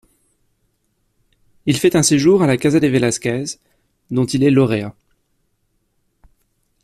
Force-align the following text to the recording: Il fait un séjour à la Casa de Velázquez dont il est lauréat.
Il 1.67 1.77
fait 1.77 1.95
un 1.95 2.01
séjour 2.01 2.41
à 2.41 2.47
la 2.47 2.57
Casa 2.57 2.79
de 2.79 2.87
Velázquez 2.87 3.59
dont 4.09 4.25
il 4.25 4.43
est 4.43 4.49
lauréat. 4.49 4.95